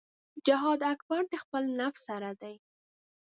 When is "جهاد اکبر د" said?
0.45-1.33